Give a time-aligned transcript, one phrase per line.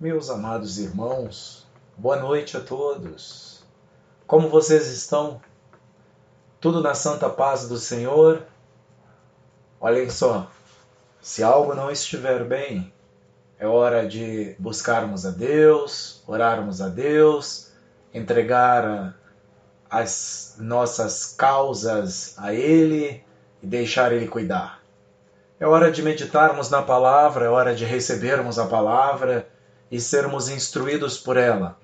[0.00, 3.62] Meus amados irmãos, boa noite a todos.
[4.26, 5.42] Como vocês estão?
[6.58, 8.44] Tudo na santa paz do Senhor?
[9.78, 10.50] Olhem só,
[11.20, 12.90] se algo não estiver bem,
[13.58, 17.70] é hora de buscarmos a Deus, orarmos a Deus,
[18.14, 19.14] entregar
[19.90, 23.22] as nossas causas a Ele
[23.62, 24.80] e deixar Ele cuidar.
[25.60, 29.46] É hora de meditarmos na palavra, é hora de recebermos a palavra
[29.90, 31.76] e sermos instruídos por ela.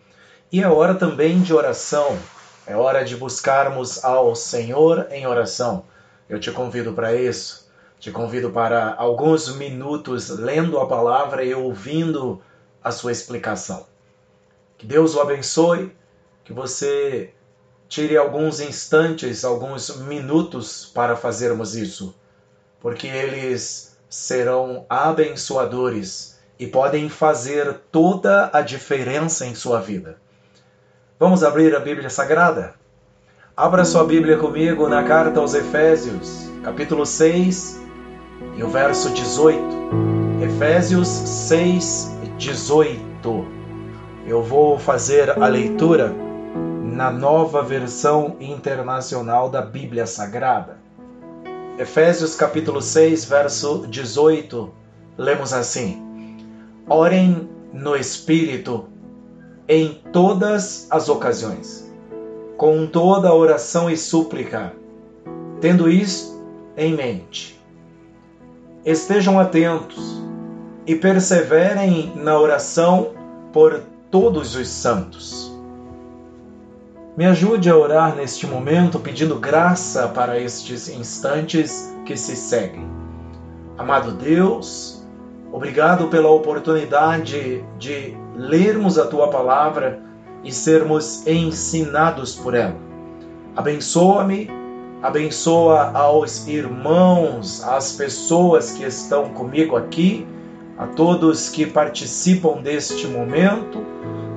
[0.52, 2.18] E é hora também de oração,
[2.66, 5.84] é hora de buscarmos ao Senhor em oração.
[6.28, 7.66] Eu te convido para isso.
[7.98, 12.42] Te convido para alguns minutos lendo a palavra e ouvindo
[12.82, 13.86] a sua explicação.
[14.76, 15.96] Que Deus o abençoe,
[16.44, 17.32] que você
[17.88, 22.14] tire alguns instantes, alguns minutos para fazermos isso
[22.86, 30.16] porque eles serão abençoadores e podem fazer toda a diferença em sua vida.
[31.18, 32.74] Vamos abrir a Bíblia Sagrada?
[33.56, 37.80] Abra sua Bíblia comigo na carta aos Efésios, capítulo 6
[38.56, 39.62] e o verso 18.
[40.42, 43.46] Efésios 6, 18.
[44.26, 46.12] Eu vou fazer a leitura
[46.82, 50.78] na nova versão internacional da Bíblia Sagrada.
[51.78, 54.72] Efésios capítulo 6, verso 18,
[55.16, 56.05] lemos assim:
[56.88, 58.84] Orem no Espírito
[59.68, 61.92] em todas as ocasiões,
[62.56, 64.72] com toda oração e súplica,
[65.60, 66.40] tendo isto
[66.76, 67.60] em mente.
[68.84, 70.22] Estejam atentos
[70.86, 73.08] e perseverem na oração
[73.52, 75.56] por todos os santos
[77.16, 82.86] me ajude a orar neste momento pedindo graça para estes instantes que se seguem.
[83.78, 84.95] Amado Deus,
[85.52, 90.00] obrigado pela oportunidade de lermos a tua palavra
[90.44, 92.76] e sermos ensinados por ela.
[93.56, 94.50] Abençoa-me,
[95.02, 100.26] abençoa aos irmãos, às pessoas que estão comigo aqui,
[100.78, 103.84] a todos que participam deste momento.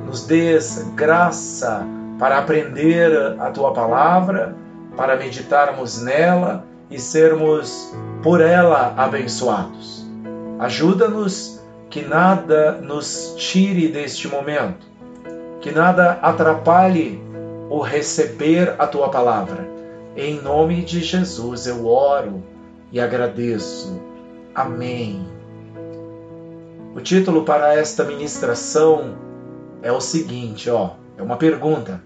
[0.06, 1.86] Nos dês graça
[2.18, 4.56] para aprender a tua palavra,
[4.96, 10.09] para meditarmos nela e sermos por ela abençoados.
[10.60, 14.86] Ajuda-nos que nada nos tire deste momento,
[15.62, 17.22] que nada atrapalhe
[17.70, 19.68] o receber a tua palavra.
[20.18, 22.44] Em nome de Jesus eu oro
[22.92, 24.02] e agradeço.
[24.54, 25.26] Amém.
[26.94, 29.16] O título para esta ministração
[29.82, 32.02] é o seguinte, ó, é uma pergunta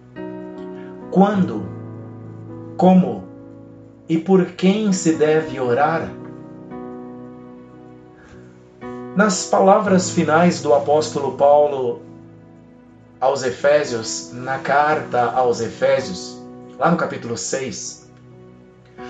[1.10, 1.64] quando,
[2.76, 3.24] como
[4.10, 6.10] e por quem se deve orar?
[9.16, 12.02] Nas palavras finais do apóstolo Paulo
[13.22, 16.42] aos Efésios, na carta aos Efésios,
[16.80, 18.10] lá no capítulo 6,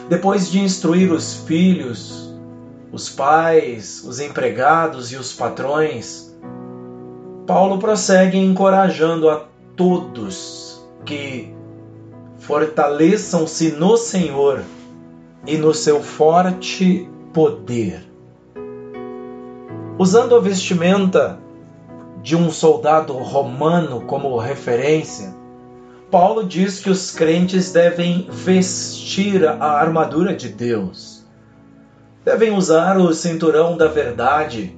[0.10, 2.36] depois de instruir os filhos,
[2.92, 6.36] os pais, os empregados e os patrões,
[7.48, 9.46] Paulo prossegue encorajando a
[9.78, 11.56] todos que
[12.40, 14.64] fortaleçam-se no Senhor
[15.48, 18.13] e no seu forte poder.
[19.98, 21.38] Usando a vestimenta
[22.24, 25.36] de um soldado romano como referência,
[26.10, 31.24] Paulo diz que os crentes devem vestir a armadura de Deus,
[32.26, 34.76] devem usar o cinturão da verdade,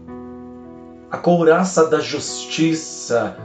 [1.09, 3.37] a couraça da justiça,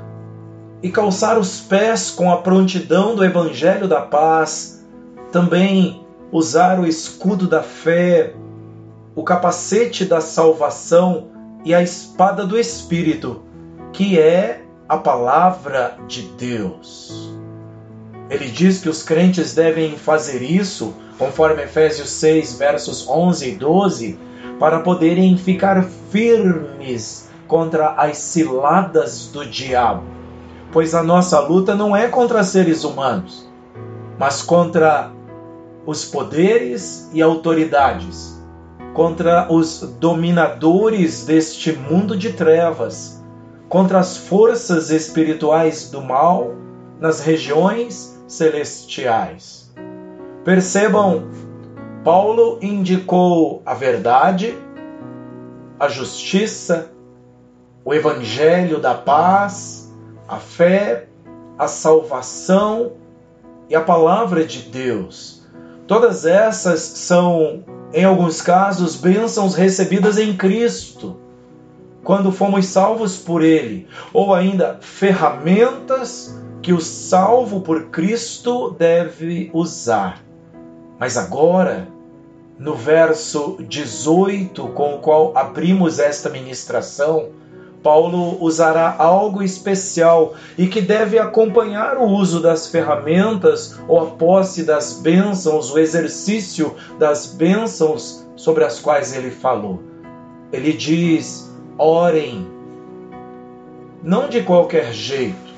[0.83, 4.85] e calçar os pés com a prontidão do Evangelho da paz,
[5.31, 8.35] também usar o escudo da fé,
[9.15, 13.43] o capacete da salvação e a espada do Espírito,
[13.93, 17.31] que é a palavra de Deus.
[18.29, 24.19] Ele diz que os crentes devem fazer isso, conforme Efésios 6, versos 11 e 12,
[24.59, 30.21] para poderem ficar firmes contra as ciladas do diabo
[30.73, 33.49] pois a nossa luta não é contra seres humanos,
[34.19, 35.11] mas contra
[35.87, 38.40] os poderes e autoridades,
[38.95, 43.23] contra os dominadores deste mundo de trevas,
[43.69, 46.55] contra as forças espirituais do mal
[46.99, 49.73] nas regiões celestiais.
[50.45, 51.29] Percebam,
[52.05, 54.57] Paulo indicou a verdade,
[55.79, 56.91] a justiça,
[57.85, 59.93] o evangelho da paz,
[60.29, 61.09] a fé,
[61.59, 62.93] a salvação
[63.69, 65.47] e a palavra de Deus.
[65.87, 71.17] Todas essas são, em alguns casos, bênçãos recebidas em Cristo.
[72.03, 80.23] quando fomos salvos por Ele, ou ainda ferramentas que o salvo por Cristo deve usar.
[80.99, 81.89] Mas agora,
[82.59, 87.29] no verso 18, com o qual abrimos esta ministração,
[87.83, 94.65] Paulo usará algo especial e que deve acompanhar o uso das ferramentas ou a posse
[94.65, 99.83] das bênçãos, o exercício das bênçãos sobre as quais ele falou.
[100.53, 102.47] Ele diz: orem,
[104.03, 105.51] não de qualquer jeito,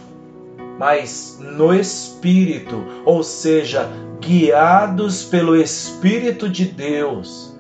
[0.79, 3.89] mas no Espírito, ou seja,
[4.21, 7.52] guiados pelo Espírito de Deus.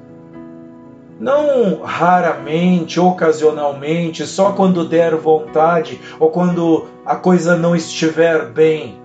[1.22, 9.00] Não raramente, ocasionalmente, só quando der vontade ou quando a coisa não estiver bem.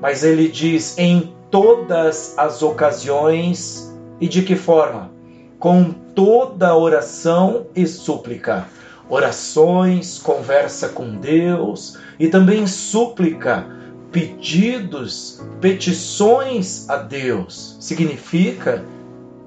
[0.00, 5.10] Mas ele diz em todas as ocasiões e de que forma?
[5.58, 8.66] Com toda oração e súplica.
[9.06, 13.66] Orações, conversa com Deus e também súplica
[14.10, 17.76] pedidos, petições a Deus.
[17.78, 18.82] Significa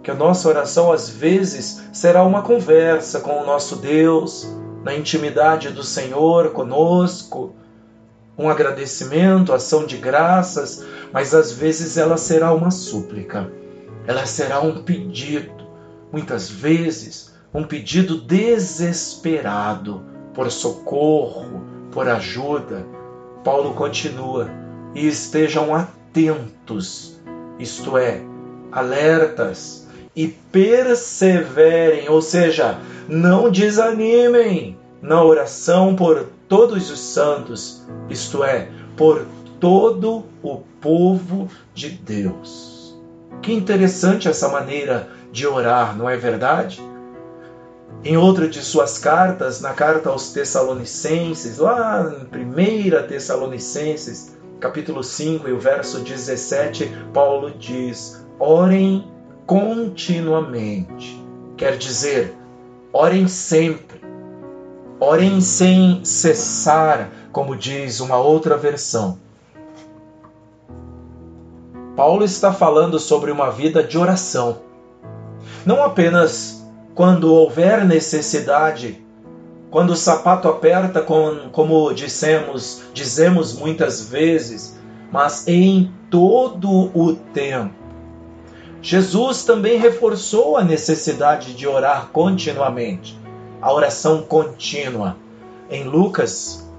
[0.03, 4.45] que a nossa oração às vezes será uma conversa com o nosso Deus,
[4.83, 7.55] na intimidade do Senhor conosco,
[8.37, 13.49] um agradecimento, ação de graças, mas às vezes ela será uma súplica,
[14.05, 15.65] ela será um pedido,
[16.11, 20.03] muitas vezes um pedido desesperado
[20.33, 22.85] por socorro, por ajuda.
[23.43, 24.49] Paulo continua:
[24.95, 27.19] e estejam atentos,
[27.59, 28.21] isto é,
[28.71, 29.82] alertas,
[30.15, 32.77] e perseverem, ou seja,
[33.07, 39.25] não desanimem na oração por todos os santos, isto é, por
[39.59, 42.95] todo o povo de Deus.
[43.41, 46.81] Que interessante essa maneira de orar, não é verdade?
[48.03, 55.47] Em outra de suas cartas, na carta aos Tessalonicenses, lá em 1 Tessalonicenses, capítulo 5
[55.47, 59.12] e o verso 17, Paulo diz: orem
[59.45, 61.21] continuamente.
[61.57, 62.35] Quer dizer,
[62.91, 64.01] orem sempre,
[64.99, 69.17] orem sem cessar, como diz uma outra versão.
[71.95, 74.61] Paulo está falando sobre uma vida de oração,
[75.65, 79.03] não apenas quando houver necessidade,
[79.69, 84.77] quando o sapato aperta, como dissemos, dizemos muitas vezes,
[85.11, 87.82] mas em todo o tempo.
[88.83, 93.17] Jesus também reforçou a necessidade de orar continuamente,
[93.61, 95.15] a oração contínua.
[95.69, 96.69] Em Lucas,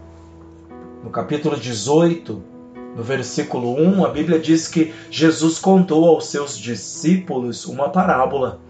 [1.02, 2.44] no capítulo 18,
[2.94, 8.60] no versículo 1, a Bíblia diz que Jesus contou aos seus discípulos uma parábola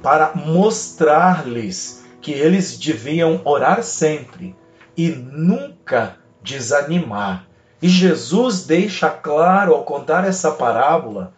[0.00, 4.54] para mostrar-lhes que eles deviam orar sempre
[4.96, 7.48] e nunca desanimar.
[7.82, 11.34] E Jesus deixa claro ao contar essa parábola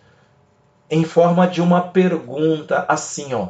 [0.91, 3.49] em forma de uma pergunta assim, ó: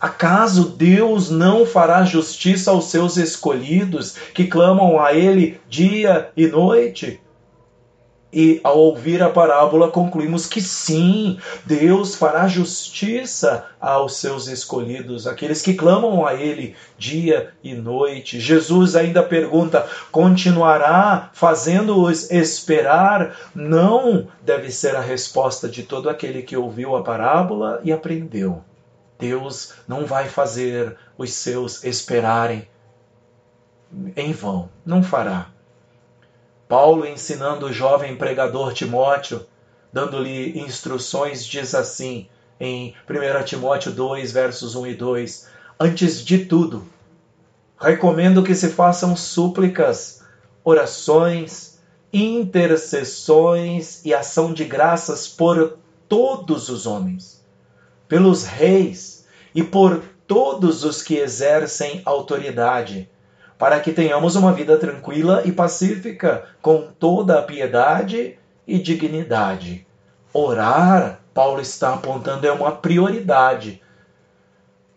[0.00, 7.20] Acaso Deus não fará justiça aos seus escolhidos que clamam a ele dia e noite?
[8.38, 15.62] E ao ouvir a parábola, concluímos que sim, Deus fará justiça aos seus escolhidos, aqueles
[15.62, 18.38] que clamam a Ele dia e noite.
[18.38, 23.34] Jesus ainda pergunta: continuará fazendo-os esperar?
[23.54, 28.62] Não deve ser a resposta de todo aquele que ouviu a parábola e aprendeu.
[29.18, 32.68] Deus não vai fazer os seus esperarem
[34.14, 35.55] em vão, não fará.
[36.68, 39.46] Paulo, ensinando o jovem pregador Timóteo,
[39.92, 46.84] dando-lhe instruções, diz assim em 1 Timóteo 2, versos 1 e 2: Antes de tudo,
[47.80, 50.24] recomendo que se façam súplicas,
[50.64, 51.78] orações,
[52.12, 57.44] intercessões e ação de graças por todos os homens,
[58.08, 63.08] pelos reis e por todos os que exercem autoridade
[63.58, 69.86] para que tenhamos uma vida tranquila e pacífica, com toda a piedade e dignidade.
[70.32, 73.80] Orar, Paulo está apontando, é uma prioridade.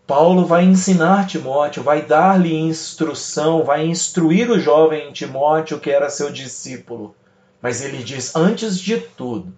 [0.06, 6.30] Paulo vai ensinar Timóteo, vai dar-lhe instrução, vai instruir o jovem Timóteo, que era seu
[6.30, 7.14] discípulo.
[7.62, 9.54] Mas ele diz: antes de tudo,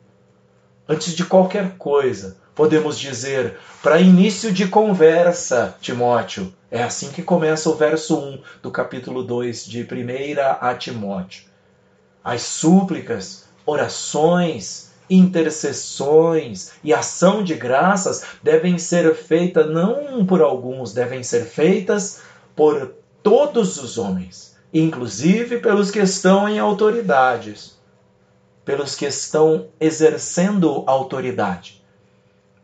[0.88, 6.52] antes de qualquer coisa, podemos dizer, para início de conversa, Timóteo.
[6.71, 9.87] É assim que começa o verso 1 do capítulo 2 de 1
[10.61, 11.44] a Timóteo.
[12.25, 21.23] As súplicas, orações, intercessões e ação de graças devem ser feitas não por alguns, devem
[21.23, 22.23] ser feitas
[22.56, 27.76] por todos os homens, inclusive pelos que estão em autoridades,
[28.64, 31.81] pelos que estão exercendo autoridade.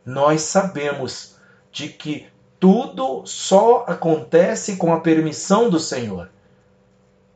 [0.08, 1.36] Nós sabemos
[1.70, 2.26] de que
[2.58, 6.30] tudo só acontece com a permissão do Senhor.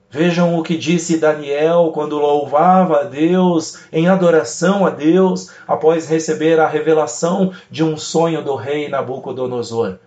[0.08, 6.58] Vejam o que disse Daniel quando louvava a Deus, em adoração a Deus, após receber
[6.58, 9.98] a revelação de um sonho do rei Nabucodonosor.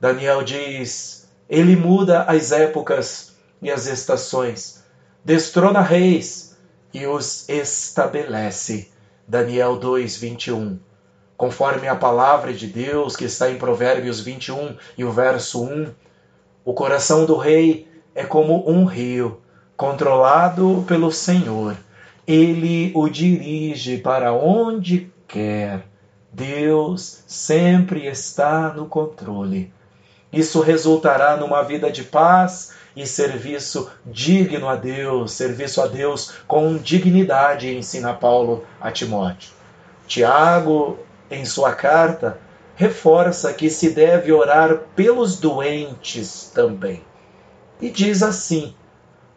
[0.00, 4.82] Daniel diz: Ele muda as épocas e as estações,
[5.24, 6.58] destrona reis
[6.92, 8.90] e os estabelece.
[9.28, 10.76] Daniel 2, 21.
[11.36, 15.88] Conforme a palavra de Deus que está em Provérbios 21 e o verso 1,
[16.64, 19.40] o coração do rei é como um rio,
[19.76, 21.76] controlado pelo Senhor.
[22.26, 25.82] Ele o dirige para onde quer.
[26.32, 29.72] Deus sempre está no controle.
[30.32, 36.76] Isso resultará numa vida de paz e serviço digno a Deus, serviço a Deus com
[36.76, 39.50] dignidade, ensina Paulo a Timóteo.
[40.06, 40.98] Tiago,
[41.34, 42.38] em sua carta,
[42.74, 47.02] reforça que se deve orar pelos doentes também
[47.80, 48.74] e diz assim: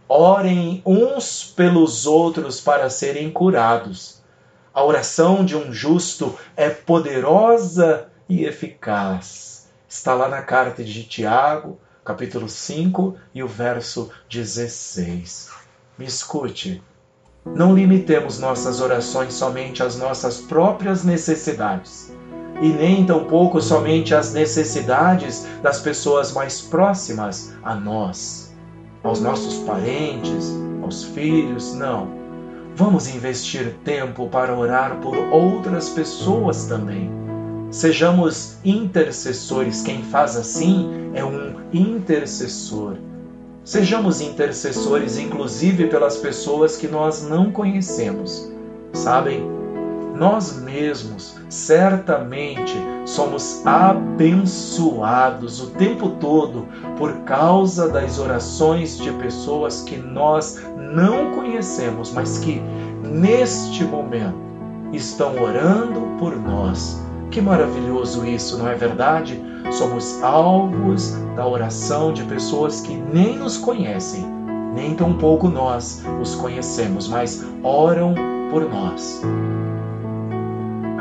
[0.08, 4.22] Orem uns pelos outros para serem curados.
[4.74, 9.68] A oração de um justo é poderosa e eficaz.
[9.90, 15.50] Está lá na carta de Tiago, capítulo 5 e o verso 16.
[15.98, 16.82] Me escute.
[17.56, 22.12] Não limitemos nossas orações somente às nossas próprias necessidades
[22.62, 28.54] e nem tampouco somente as necessidades das pessoas mais próximas a nós,
[29.04, 30.52] aos nossos parentes,
[30.82, 32.08] aos filhos, não.
[32.76, 37.10] Vamos investir tempo para orar por outras pessoas também.
[37.72, 39.82] Sejamos intercessores.
[39.82, 42.96] Quem faz assim é um intercessor.
[43.68, 48.50] Sejamos intercessores, inclusive pelas pessoas que nós não conhecemos.
[48.94, 49.58] Sabem?
[50.18, 52.74] nós mesmos certamente
[53.06, 62.12] somos abençoados o tempo todo por causa das orações de pessoas que nós não conhecemos,
[62.12, 62.60] mas que
[63.04, 64.36] neste momento
[64.92, 67.00] estão orando por nós.
[67.30, 69.40] Que maravilhoso isso, não é verdade?
[69.72, 74.26] Somos alvos da oração de pessoas que nem nos conhecem,
[74.74, 78.16] nem tampouco nós os conhecemos, mas oram
[78.50, 79.22] por nós.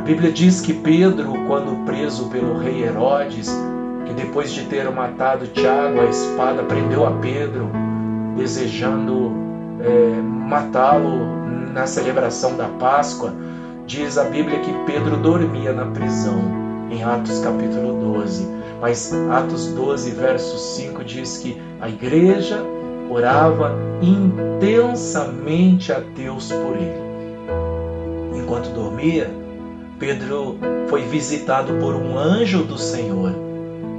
[0.06, 3.50] Bíblia diz que Pedro, quando preso pelo rei Herodes,
[4.04, 7.68] que depois de ter matado Tiago, a espada prendeu a Pedro,
[8.36, 9.32] desejando
[9.80, 11.26] é, matá-lo
[11.72, 13.34] na celebração da Páscoa,
[13.84, 16.40] diz a Bíblia que Pedro dormia na prisão,
[16.90, 18.46] em Atos capítulo 12.
[18.80, 22.62] Mas Atos 12, verso 5 diz que a igreja
[23.10, 27.06] orava intensamente a Deus por ele.
[28.34, 29.30] Enquanto dormia,
[29.98, 33.32] Pedro foi visitado por um anjo do Senhor.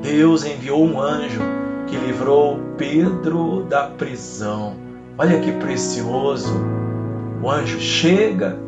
[0.01, 1.41] Deus enviou um anjo
[1.87, 4.75] que livrou Pedro da prisão.
[5.17, 6.53] Olha que precioso!
[7.41, 8.59] O anjo chega,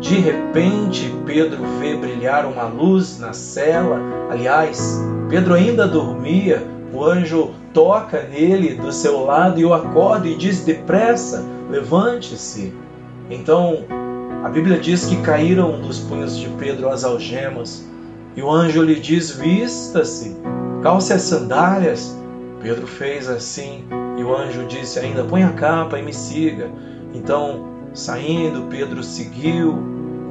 [0.00, 4.00] de repente Pedro vê brilhar uma luz na cela.
[4.30, 6.62] Aliás, Pedro ainda dormia.
[6.92, 12.72] O anjo toca nele do seu lado e o acorda e diz: depressa, levante-se.
[13.30, 13.84] Então
[14.42, 17.84] a Bíblia diz que caíram dos punhos de Pedro as algemas,
[18.36, 20.36] e o anjo lhe diz: Vista-se,
[20.82, 22.16] calce as sandálias.
[22.62, 23.84] Pedro fez assim,
[24.16, 26.70] e o anjo disse ainda: Põe a capa e me siga.
[27.12, 29.72] Então, saindo, Pedro seguiu,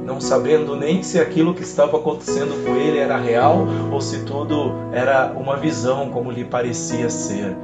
[0.04, 4.72] não sabendo nem se aquilo que estava acontecendo com ele era real ou se tudo
[4.92, 7.54] era uma visão, como lhe parecia ser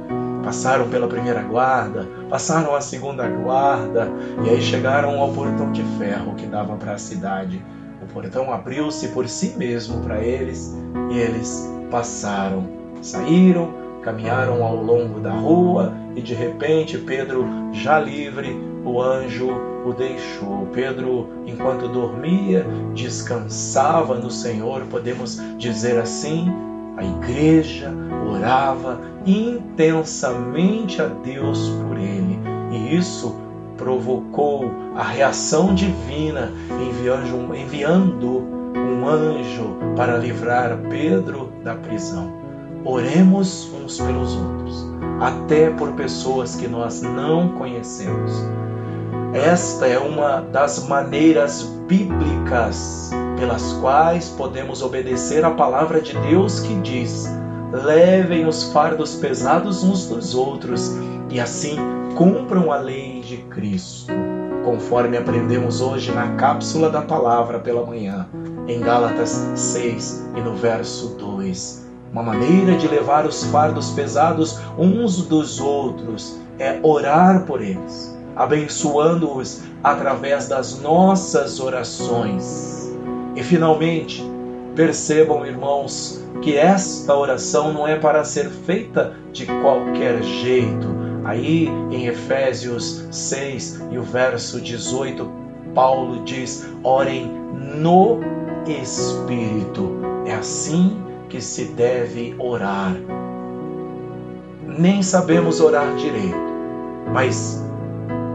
[0.45, 4.07] passaram pela primeira guarda, passaram a segunda guarda
[4.45, 7.59] e aí chegaram ao portão de ferro que dava para a cidade.
[7.99, 10.77] O portão abriu-se por si mesmo para eles
[11.11, 12.69] e eles passaram,
[13.01, 13.73] saíram,
[14.03, 20.67] caminharam ao longo da rua e de repente Pedro, já livre, o anjo o deixou.
[20.73, 26.51] Pedro, enquanto dormia, descansava no Senhor, podemos dizer assim,
[26.97, 27.93] a igreja
[28.29, 32.39] orava intensamente a Deus por ele,
[32.71, 33.35] e isso
[33.77, 36.51] provocou a reação divina,
[37.53, 42.33] enviando, um anjo para livrar Pedro da prisão.
[42.83, 44.85] Oremos uns pelos outros,
[45.19, 48.31] até por pessoas que nós não conhecemos.
[49.35, 56.73] Esta é uma das maneiras bíblicas pelas quais podemos obedecer a palavra de Deus que
[56.75, 57.29] diz:
[57.69, 60.93] levem os fardos pesados uns dos outros
[61.29, 61.75] e assim
[62.15, 64.13] cumpram a lei de Cristo,
[64.63, 68.25] conforme aprendemos hoje na cápsula da palavra pela manhã,
[68.69, 71.85] em Gálatas 6 e no verso 2.
[72.09, 79.61] Uma maneira de levar os fardos pesados uns dos outros é orar por eles, abençoando-os
[79.83, 82.93] através das nossas orações.
[83.35, 84.23] E finalmente,
[84.75, 90.87] percebam, irmãos, que esta oração não é para ser feita de qualquer jeito.
[91.23, 95.27] Aí em Efésios 6 e o verso 18,
[95.73, 97.31] Paulo diz: orem
[97.75, 98.19] no
[98.67, 99.91] Espírito.
[100.25, 100.97] É assim
[101.29, 102.95] que se deve orar.
[104.67, 106.35] Nem sabemos orar direito,
[107.13, 107.64] mas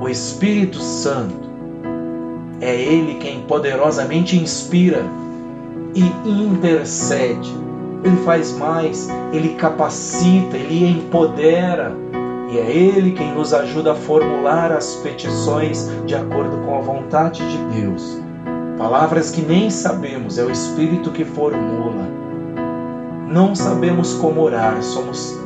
[0.01, 1.51] o Espírito Santo
[2.61, 5.05] é Ele quem poderosamente inspira
[5.95, 7.55] e intercede.
[8.03, 11.95] Ele faz mais, ele capacita, ele empodera.
[12.51, 17.47] E é Ele quem nos ajuda a formular as petições de acordo com a vontade
[17.49, 18.21] de Deus.
[18.77, 22.09] Palavras que nem sabemos, é o Espírito que formula.
[23.29, 25.39] Não sabemos como orar, somos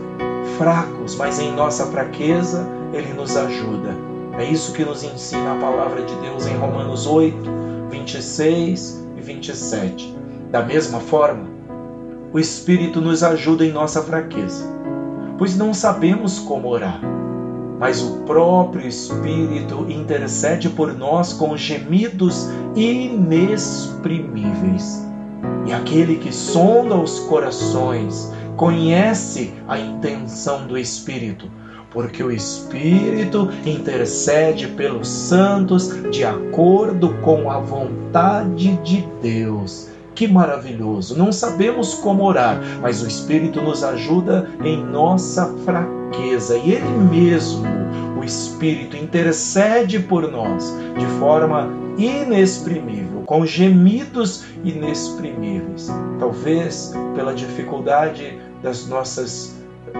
[0.56, 4.13] fracos, mas em nossa fraqueza Ele nos ajuda.
[4.38, 7.38] É isso que nos ensina a palavra de Deus em Romanos 8,
[7.88, 10.18] 26 e 27.
[10.50, 11.44] Da mesma forma,
[12.32, 14.64] o Espírito nos ajuda em nossa fraqueza,
[15.38, 17.00] pois não sabemos como orar,
[17.78, 25.06] mas o próprio Espírito intercede por nós com gemidos inexprimíveis.
[25.64, 31.48] E aquele que sonda os corações conhece a intenção do Espírito,
[31.94, 39.88] porque o Espírito intercede pelos santos de acordo com a vontade de Deus.
[40.14, 41.16] Que maravilhoso!
[41.16, 47.64] Não sabemos como orar, mas o Espírito nos ajuda em nossa fraqueza e Ele mesmo,
[48.20, 55.88] o Espírito, intercede por nós de forma inexprimível, com gemidos inexprimíveis.
[56.20, 59.56] Talvez pela dificuldade das nossas,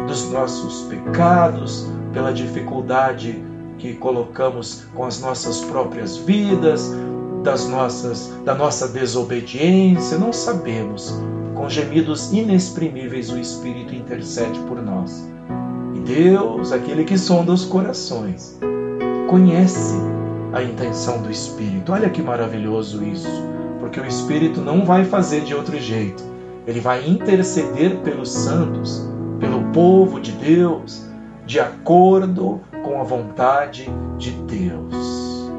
[0.07, 3.43] dos nossos pecados, pela dificuldade
[3.79, 6.95] que colocamos com as nossas próprias vidas,
[7.43, 11.15] das nossas, da nossa desobediência, não sabemos.
[11.55, 15.29] Com gemidos inexprimíveis o Espírito intercede por nós.
[15.95, 18.59] E Deus, aquele que sonda os corações,
[19.29, 19.95] conhece
[20.53, 21.93] a intenção do Espírito.
[21.93, 23.29] Olha que maravilhoso isso,
[23.79, 26.23] porque o Espírito não vai fazer de outro jeito.
[26.67, 29.07] Ele vai interceder pelos santos,
[29.75, 31.05] povo de Deus,
[31.45, 35.51] de acordo com a vontade de Deus.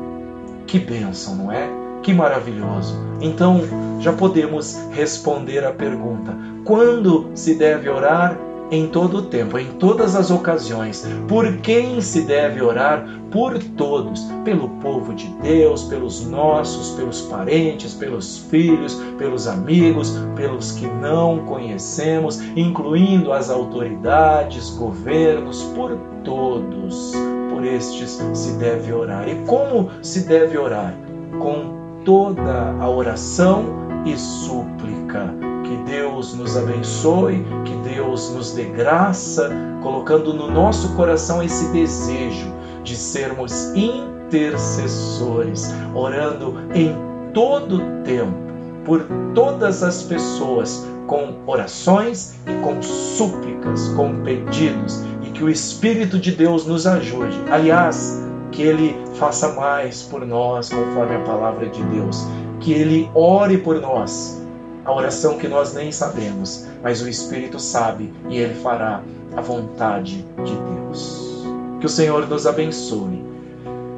[0.66, 1.70] Que bênção, não é?
[2.02, 2.96] Que maravilhoso.
[3.20, 3.62] Então,
[4.00, 8.40] já podemos responder a pergunta: quando se deve orar?
[8.72, 11.08] Em todo o tempo, em todas as ocasiões.
[11.28, 13.08] Por quem se deve orar?
[13.32, 20.72] Por todos, pelo povo de Deus, pelos nossos, pelos parentes, pelos filhos, pelos amigos, pelos
[20.72, 27.14] que não conhecemos, incluindo as autoridades, governos, por todos
[27.56, 29.30] por estes se deve orar.
[29.30, 30.94] E como se deve orar?
[31.40, 33.64] Com toda a oração
[34.06, 35.45] e súplica.
[35.66, 39.52] Que Deus nos abençoe, que Deus nos dê graça,
[39.82, 46.96] colocando no nosso coração esse desejo de sermos intercessores, orando em
[47.34, 48.46] todo tempo
[48.86, 55.04] por todas as pessoas, com orações e com súplicas, com pedidos
[55.36, 57.38] que o Espírito de Deus nos ajude.
[57.52, 62.26] Aliás, que Ele faça mais por nós, conforme a palavra de Deus.
[62.62, 64.42] Que Ele ore por nós,
[64.86, 69.02] a oração que nós nem sabemos, mas o Espírito sabe e Ele fará
[69.36, 71.44] a vontade de Deus.
[71.80, 73.26] Que o Senhor nos abençoe.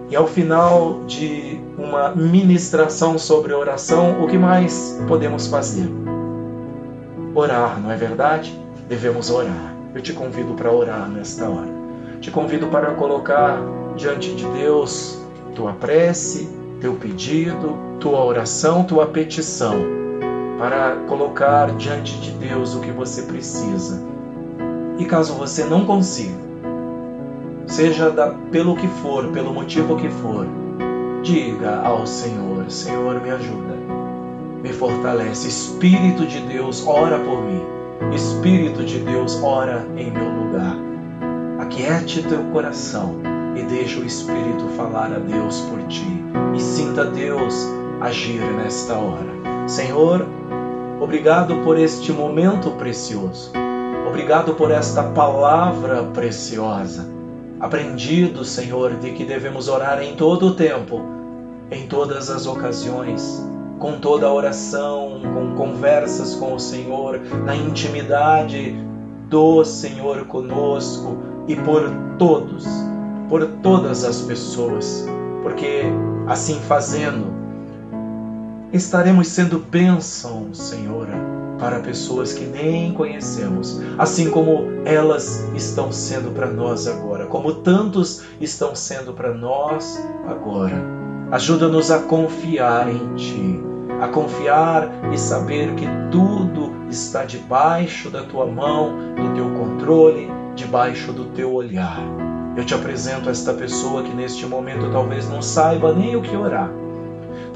[0.10, 5.90] E ao final de uma ministração sobre oração, o que mais podemos fazer?
[7.36, 8.58] Orar, não é verdade?
[8.88, 11.72] Devemos orar eu te convido para orar nesta hora.
[12.22, 13.60] Te convido para colocar
[13.96, 15.20] diante de Deus
[15.56, 16.48] tua prece,
[16.80, 19.76] teu pedido, tua oração, tua petição,
[20.58, 24.02] para colocar diante de Deus o que você precisa.
[24.98, 26.38] E caso você não consiga,
[27.68, 30.48] seja da, pelo que for, pelo motivo que for,
[31.22, 33.76] diga ao Senhor: Senhor, me ajuda,
[34.64, 35.48] me fortalece.
[35.48, 37.78] Espírito de Deus, ora por mim
[38.14, 40.76] Espírito de Deus, ora em meu lugar.
[41.60, 43.20] Aquiete teu coração
[43.56, 46.24] e deixa o Espírito falar a Deus por ti.
[46.56, 47.68] E sinta Deus
[48.00, 49.68] agir nesta hora.
[49.68, 50.26] Senhor,
[51.08, 53.54] obrigado por este momento precioso.
[54.06, 57.10] obrigado por esta palavra preciosa.
[57.62, 61.02] Aprendido, Senhor, de que devemos orar em todo o tempo,
[61.72, 63.42] em todas as ocasiões,
[63.80, 68.76] com toda a oração, com conversas com o Senhor, na intimidade
[69.30, 71.18] do Senhor conosco
[71.48, 71.90] e por
[72.20, 72.66] todos,
[73.30, 75.08] por todas as pessoas,
[75.42, 75.84] porque
[76.28, 77.34] assim fazendo,
[78.72, 81.08] estaremos sendo bênção, Senhor,
[81.60, 88.24] para pessoas que nem conhecemos, assim como elas estão sendo para nós agora, como tantos
[88.40, 90.76] estão sendo para nós agora.
[91.32, 93.60] Ajuda-nos a confiar em Ti,
[94.02, 101.12] a confiar e saber que tudo está debaixo da Tua mão, do Teu controle, debaixo
[101.12, 102.02] do Teu olhar.
[102.56, 106.72] Eu te apresento esta pessoa que neste momento talvez não saiba nem o que orar,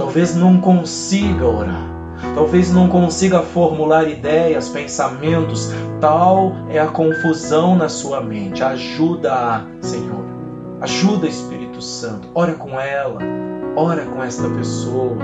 [0.01, 1.87] talvez não consiga orar
[2.33, 8.63] talvez não consiga formular ideias, pensamentos, tal é a confusão na sua mente.
[8.63, 10.23] Ajuda-a, Senhor.
[10.81, 12.29] Ajuda, Espírito Santo.
[12.33, 13.19] Ora com ela,
[13.75, 15.17] ora com esta pessoa.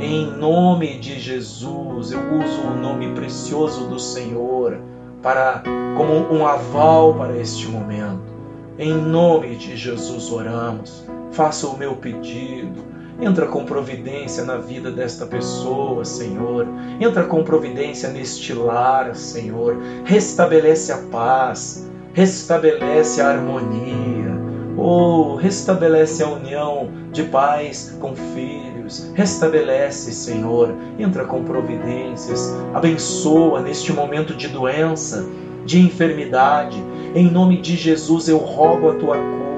[0.00, 4.78] Em nome de Jesus, eu uso o nome precioso do Senhor
[5.22, 5.62] para
[5.96, 8.32] como um aval para este momento.
[8.78, 11.04] Em nome de Jesus oramos.
[11.30, 12.91] Faça o meu pedido
[13.22, 16.66] Entra com providência na vida desta pessoa, Senhor.
[17.00, 19.76] Entra com providência neste lar, Senhor.
[20.04, 24.32] Restabelece a paz, restabelece a harmonia.
[24.76, 29.12] Oh, restabelece a união de pais com filhos.
[29.14, 30.74] Restabelece, Senhor.
[30.98, 32.52] Entra com providências.
[32.74, 35.24] Abençoa neste momento de doença,
[35.64, 36.82] de enfermidade.
[37.14, 39.51] Em nome de Jesus eu rogo a tua cura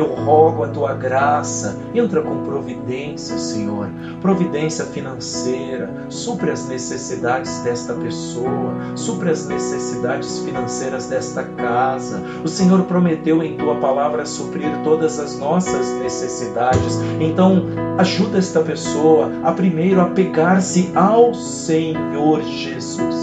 [0.00, 3.88] eu rogo a tua graça, entra com providência, Senhor,
[4.22, 12.22] providência financeira, supre as necessidades desta pessoa, supre as necessidades financeiras desta casa.
[12.42, 16.98] O Senhor prometeu em tua palavra suprir todas as nossas necessidades.
[17.20, 17.66] Então,
[17.98, 23.16] ajuda esta pessoa a primeiro apegar-se ao Senhor Jesus,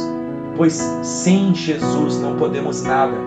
[0.56, 3.18] pois sem Jesus não podemos nada.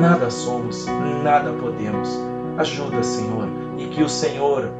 [0.00, 0.86] Nada somos,
[1.22, 2.31] nada podemos.
[2.62, 4.70] Ajuda, Senhor, e que o Senhor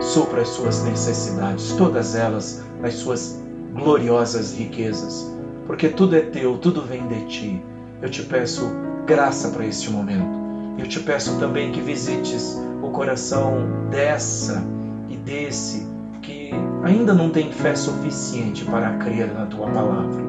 [0.00, 3.40] supra as suas necessidades, todas elas nas suas
[3.72, 5.32] gloriosas riquezas,
[5.64, 7.62] porque tudo é teu, tudo vem de ti.
[8.02, 8.68] Eu te peço
[9.06, 10.36] graça para este momento.
[10.76, 14.60] Eu te peço também que visites o coração dessa
[15.08, 15.86] e desse
[16.22, 16.50] que
[16.82, 20.24] ainda não tem fé suficiente para crer na tua palavra,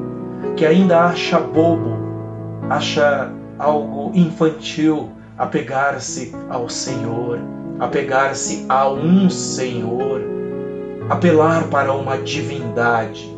[0.56, 1.90] que ainda acha bobo,
[2.70, 7.38] acha algo infantil apegar-se ao Senhor,
[7.78, 10.20] apegar-se a um Senhor,
[11.08, 13.32] apelar para uma divindade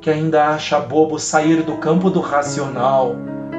[0.00, 3.16] que ainda acha bobo sair do campo do racional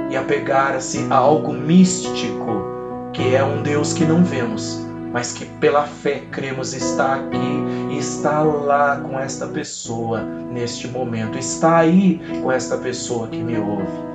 [0.09, 2.63] e apegar-se a algo místico,
[3.11, 4.79] que é um Deus que não vemos,
[5.11, 7.65] mas que pela fé cremos está aqui
[7.97, 14.14] está lá com esta pessoa neste momento, está aí com esta pessoa que me ouve.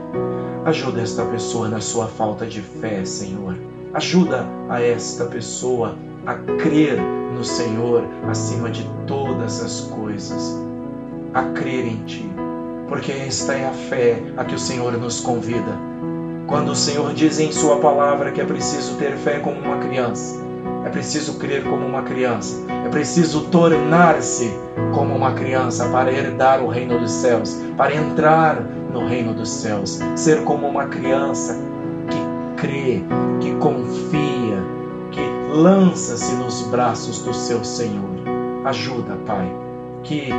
[0.65, 3.57] Ajuda esta pessoa na sua falta de fé, Senhor.
[3.95, 5.97] Ajuda a esta pessoa
[6.27, 7.01] a crer
[7.35, 10.59] no Senhor acima de todas as coisas.
[11.33, 12.31] A crer em Ti.
[12.89, 15.79] Porque esta é a fé a que o Senhor nos convida.
[16.47, 20.41] Quando o Senhor diz em Sua palavra que é preciso ter fé como uma criança,
[20.85, 24.53] é preciso crer como uma criança, é preciso tornar-se
[24.95, 29.99] como uma criança para herdar o reino dos céus, para entrar no reino dos céus,
[30.17, 31.57] ser como uma criança
[32.11, 33.03] que crê,
[33.41, 34.59] que confia,
[35.11, 35.21] que
[35.55, 38.11] lança-se nos braços do seu Senhor.
[38.65, 39.51] Ajuda, Pai,
[40.03, 40.31] que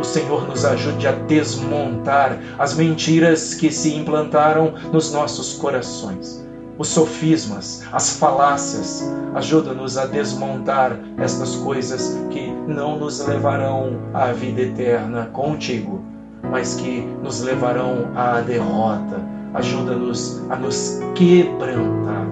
[0.00, 6.46] o Senhor nos ajude a desmontar as mentiras que se implantaram nos nossos corações.
[6.78, 9.02] Os sofismas, as falácias,
[9.34, 16.07] ajuda-nos a desmontar estas coisas que não nos levarão à vida eterna contigo
[16.50, 19.20] mas que nos levarão à derrota.
[19.54, 22.26] Ajuda-nos a nos quebrantar.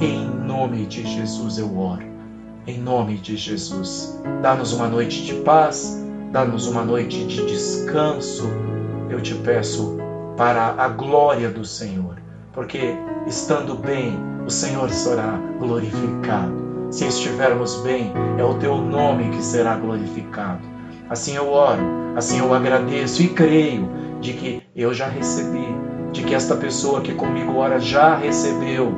[0.00, 2.04] Em nome de Jesus eu oro.
[2.66, 4.20] Em nome de Jesus.
[4.42, 6.02] Dá-nos uma noite de paz,
[6.32, 8.48] dá-nos uma noite de descanso.
[9.08, 9.96] Eu te peço
[10.36, 12.16] para a glória do Senhor,
[12.52, 16.66] porque estando bem, o Senhor será glorificado.
[16.90, 20.75] Se estivermos bem, é o teu nome que será glorificado.
[21.08, 21.80] Assim eu oro,
[22.16, 23.88] assim eu agradeço e creio
[24.20, 25.66] de que eu já recebi,
[26.12, 28.92] de que esta pessoa que comigo ora já recebeu,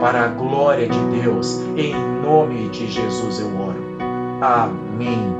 [0.00, 1.60] para a glória de Deus.
[1.76, 3.80] Em nome de Jesus eu oro.
[4.40, 5.32] Amém.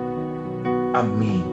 [0.94, 1.44] Amém.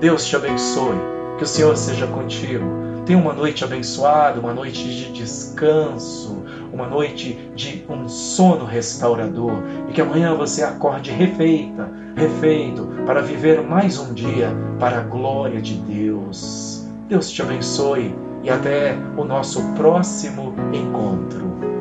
[0.00, 0.96] Deus te abençoe.
[1.36, 2.64] Que o Senhor seja contigo.
[3.04, 9.52] Tenha uma noite abençoada, uma noite de descanso, uma noite de um sono restaurador
[9.88, 15.60] e que amanhã você acorde refeita, refeito para viver mais um dia para a glória
[15.60, 16.86] de Deus.
[17.08, 21.79] Deus te abençoe e até o nosso próximo encontro.